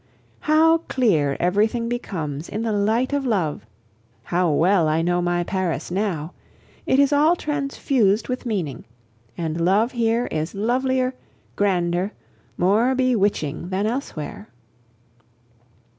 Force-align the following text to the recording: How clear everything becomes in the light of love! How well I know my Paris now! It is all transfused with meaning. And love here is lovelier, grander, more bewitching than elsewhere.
How 0.39 0.79
clear 0.87 1.37
everything 1.39 1.87
becomes 1.87 2.49
in 2.49 2.63
the 2.63 2.71
light 2.71 3.13
of 3.13 3.23
love! 3.23 3.67
How 4.23 4.49
well 4.51 4.87
I 4.87 5.03
know 5.03 5.21
my 5.21 5.43
Paris 5.43 5.91
now! 5.91 6.33
It 6.87 6.97
is 6.97 7.13
all 7.13 7.35
transfused 7.35 8.27
with 8.27 8.43
meaning. 8.43 8.85
And 9.37 9.61
love 9.61 9.91
here 9.91 10.25
is 10.31 10.55
lovelier, 10.55 11.13
grander, 11.55 12.13
more 12.57 12.95
bewitching 12.95 13.69
than 13.69 13.85
elsewhere. 13.85 14.49